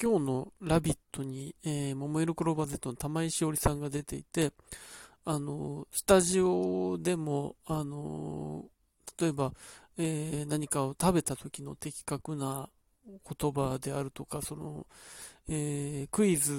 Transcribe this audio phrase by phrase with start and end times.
[0.00, 4.52] 今日のラビットに、えー、桃色クローバー Z の玉井しおりさんが出ていて、
[5.24, 8.66] あの、スタジオでも、あの、
[9.20, 9.52] 例えば、
[9.96, 12.68] えー、何かを食べた時の的確な
[13.06, 14.86] 言葉であるとか、その、
[15.48, 16.52] えー、クイズ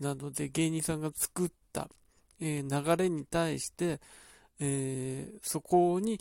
[0.00, 1.90] などで芸人さんが作った、
[2.40, 4.00] えー、流れに対して、
[4.58, 6.18] えー、そこに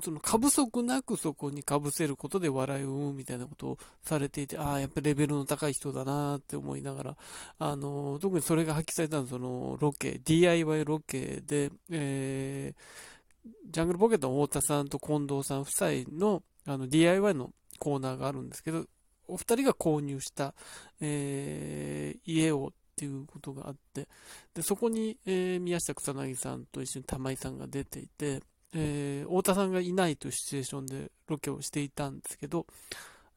[0.00, 7.16] その過不足なくそこにかぶせることで笑いを生むみたいなことをされていて、ああ、やっぱりレベルの高い人だなって思いながら、
[7.58, 18.84] あの、特にそれが発揮されたのはそのロケ、DIY ロケで、えー、ジャングルポケットの太田さんと近藤さん夫妻のあの DIY のコーナーがあるんですけど、
[19.26, 20.54] お二人が購入した、
[21.00, 24.08] えー、家をっていうことがあって、
[24.54, 28.40] で、そこに、えー、宮下草薙さんと一緒に玉井さんが出ていて、
[28.74, 32.66] えー、太田さんがいないというシチュエーションでロケをしていたんですけど、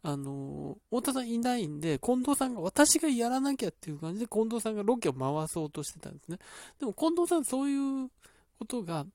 [0.03, 6.37] あのー、太田さんいないんで、近藤さんが私がやらなきゃっていう感じで、近藤さんがロケを回そうとしてたんですね。
[6.79, 8.09] でも近藤さんそういう
[8.59, 9.05] ことが、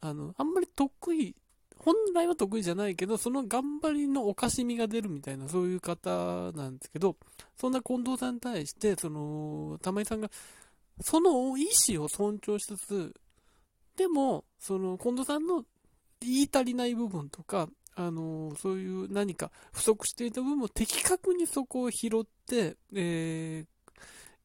[0.00, 1.36] あの、あんまり得意、
[1.76, 7.16] 本来は得意じゃないけど、その頑張りのおかしみが出るみたいな、そういう方なんですけど、
[7.56, 10.30] そんな近藤さんに対して、その、玉井さんが、
[11.02, 13.14] その意思を尊重しつつ、
[14.00, 15.62] でも、その、近藤さんの
[16.20, 23.92] 言い足りない部分とか、あの、そういう何か不足していた部分を的確にそこを拾って、えー、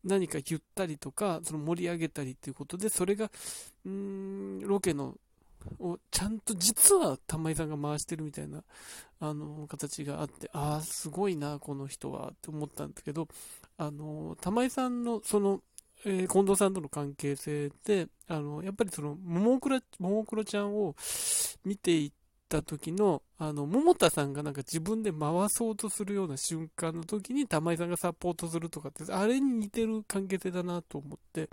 [0.04, 3.32] 何か言ったりとか、その盛り上げたりっていうことで、それが、
[3.86, 5.16] うん、ロケの、
[5.80, 8.62] をちゃんと実は玉井さんが回してるみたいな、
[9.22, 13.30] あの、形があって、ああ、すごいな、この人は、って思ったんですけど、
[13.78, 15.62] あの、玉井さんの、その、
[16.06, 20.96] えー、近藤さんとの関係性で、あの、やっぱりその、ももクロ、ももクロちゃんを
[21.66, 22.12] 見ていっ
[22.48, 31.50] た時の、あの、桃田さんがなんか自分で回そうとするような瞬間の時に玉井さんがサポートするとかって、あれに似てる関係性だなと思って、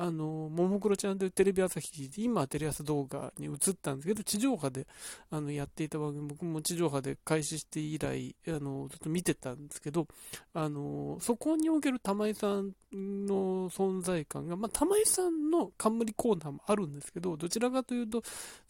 [0.00, 4.86] あの、ももクロちゃんというテレビ朝日で、今テレ朝動画に移ったんですけど、地上波で、
[5.30, 10.08] あの、やっていた番組、僕も地上波で開始して以来、あの、ずっと見てたんですけど、
[10.54, 18.22] あの、そこにおける玉井さんの存在感が、まあ、玉井さんの冠コーナーもあるんですけど、どちらかというと、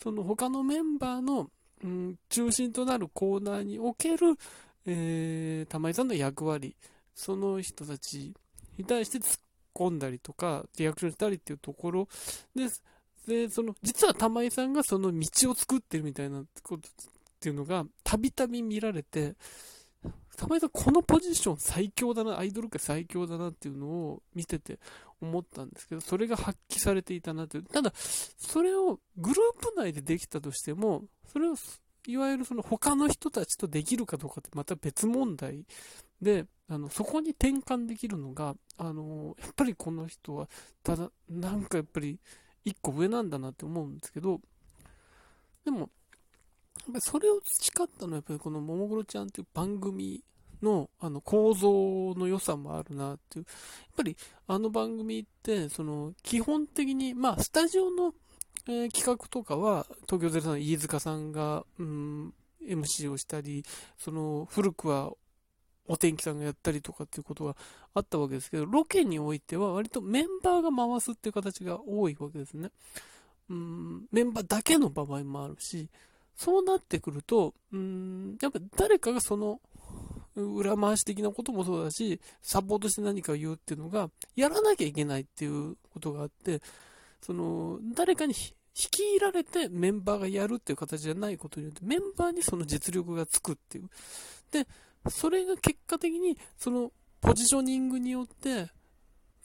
[0.02, 1.48] その他のメンバーの、
[1.84, 4.34] うん、中心となるコーナーにおける、
[4.84, 6.74] えー、玉井さんの役割、
[7.14, 8.34] その人たち
[8.76, 9.40] に対して突っ
[9.75, 12.08] 込んだりとか、リアクションしたりっていうところ
[12.54, 12.69] で、
[13.26, 16.91] で、その、実は玉井さんがその道を作ってるみたいなことっ
[17.41, 19.34] ていうのが、たびたび見られて、
[20.36, 24.78] 玉井さんこのポジション最強だな、アイドル界最強だなっていうのを見てて
[25.20, 27.64] 思ったんですけど、それが発揮されていたなという。
[27.64, 31.56] ただ、それをグループ内でできたとしても、それを
[32.06, 35.64] いわゆるその他の人たちとできるかどうかってまた別問題
[36.20, 40.48] で、あの、そこに転換できるのが、あの、やっぱりこの人は、
[40.82, 42.19] ただ、なんかやっぱり、
[42.64, 44.41] 一個上なんだなって思うんですけど、
[45.64, 45.91] でも、
[46.98, 50.22] それを培ったのは、やっぱりこのももクロちゃんっていう番組
[50.62, 53.44] の、あの、構造の良さもあるなっていう。
[53.44, 53.52] や
[53.92, 54.16] っぱり、
[54.47, 58.14] あの番組って、その、基本的に、まあ、スタジオの
[58.69, 62.34] えー、企画とかは、東京03の飯塚さんが、うん、
[62.66, 63.64] MC をしたり、
[63.98, 65.12] その、古くは
[65.90, 67.56] お天気さんがやったりとかっていうことが
[67.94, 72.70] あったわけですけど、ロケにおいては割とメンバーが回すっていう形が多いわけですね。
[73.48, 75.88] うん、メンバーだけの場合もあるし、
[76.36, 79.60] そうなってくると、うん、やっぱ誰かがその、
[80.36, 86.62] 裏回し的なこともそうだし、サポートして何かを言うっていうのが、やらなきゃいけないっていうことがあって、
[87.20, 93.90] その、誰かに率いられてメンバーがやるっていう形じゃないことによって、メンバーにその実力がつくっていう。
[94.52, 94.66] で、
[95.09, 98.69] それが結果的に、その、ポジショニングによって、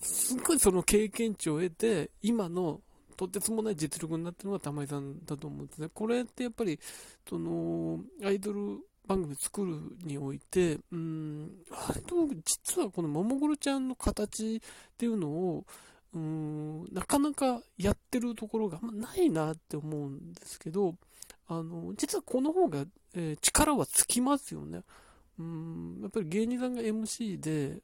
[0.02, 2.82] すっごいその経験値を得て、今の
[3.16, 5.90] とてつもない実力になってるのが玉井さんだと思うんですね。
[5.94, 6.80] これってやっぱり、
[7.28, 14.60] その、アイドル番組作るにおいて、うん、あれと実はこのももクロちゃんの形っ
[14.98, 15.66] ていうのを、
[16.14, 20.96] うん、なかなかやってるところがあんまないなって思うんですけど、
[21.48, 24.82] あの、実はこの方が、えー、力はつきますよね。
[25.40, 27.82] うん、やっぱり芸人さんが MC で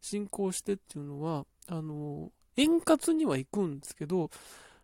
[0.00, 4.30] 進行してっていうのは、あの、円滑には行くんですけど、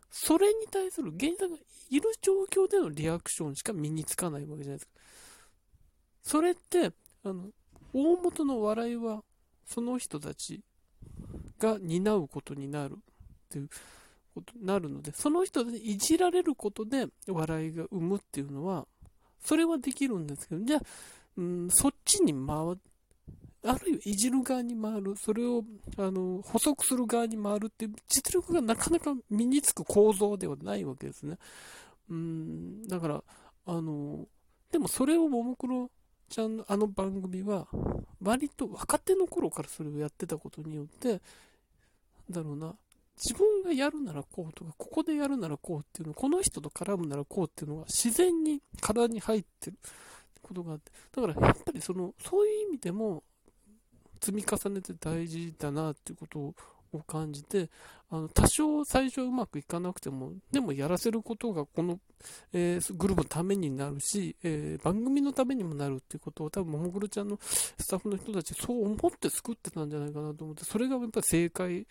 [0.09, 1.57] それに対する芸人さんが
[1.89, 4.91] いる状況でのリアクションしか身につかないわけじゃないですか。
[6.23, 6.91] それって、
[7.23, 7.49] あの、
[7.93, 9.23] 大元の笑いは、
[9.65, 10.61] その人たち
[11.59, 12.97] が担うことになるっ
[13.49, 13.69] ていう
[14.33, 18.87] ことになるので、その人でいじられることで笑いが生むっていうのは、
[19.39, 20.81] それはできるんですけど、じゃあ、
[21.37, 22.79] うん、そっちに回る
[23.63, 25.63] あるいはいじる側に回る、それを、
[25.97, 31.37] あの、補足する側に回るっていう実力がなかなか身につく構造ではないわけですね。
[32.09, 33.23] うん、だから、
[33.65, 34.25] あの、
[34.71, 35.89] でもそれをももクロ
[36.29, 37.67] ちゃんのあの番組は、
[38.21, 41.21] 割と若手の頃からそれをやってたことによって、
[42.29, 42.73] だろうな、
[43.17, 49.77] 自分がやるならこうとか、ここでやるならこうっていうの、この人と絡むならこうっていうのが自然に体に入ってる。
[50.41, 53.23] ことがあって、だからやっぱりその、そういう意味でも、
[54.21, 57.69] 積み重ねて大事だなっていうことを感じて、
[58.09, 61.99] あの多少最初うまくいかなくても、でもやらせることがこの、
[62.53, 71.87] えー、グループのためになるし、えー、番組のためにもなるっていうことを多分、ももクロちゃんのスタッフの人たちそう思って作ってたんじゃないかなと思って、それがやっぱり正解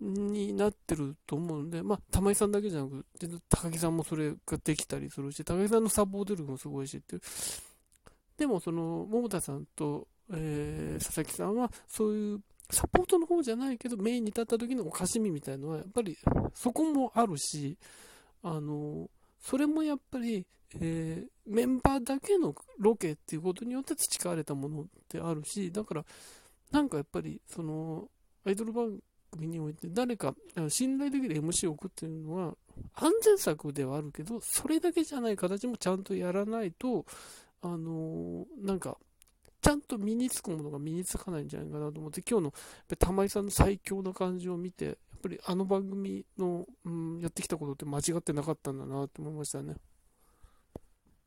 [0.00, 7.22] になってると思うんで、まあ、玉井さんだけじゃなくて、高木さんもそれができたりするし、高木さんのサポート力もすごいしっていう。
[8.36, 16.16] でも、その、桃田さんと、えー、佐々木さんは、そういうサポートの方じゃないけど、メインに立った時のおかしみみたいのは、やっぱり
[16.54, 17.76] そこもあるし、
[18.42, 19.08] あの、
[19.40, 20.46] それもやっぱり、
[20.80, 26.04] えー、メンバーだけのロケっていうことによって培われたものってあるし、だから、
[26.72, 28.08] なんかやっぱり、その、
[28.44, 28.98] アイドル番
[29.34, 30.34] 組において誰か
[30.68, 32.54] 信頼できる MC を置くっていうのは
[32.94, 37.04] 安全策ではあるけど、それだけじゃない形もちゃんとやらないと、
[37.62, 38.96] あのー、なんか、
[39.62, 42.54] ちゃんと身につくものが身につかないんじゃないかなと思って、今日の
[42.98, 49.76] 玉井さんの最強な感じを見て、やっぱりあの番組の、うん、やってきたことって間違ってなかったんだなって思いましたね。